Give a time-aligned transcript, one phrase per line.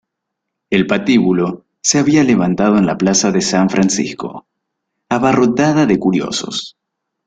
[0.71, 4.47] El patíbulo se había levantado en la plaza de San Francisco,
[5.09, 6.75] abarrotada de curiosos.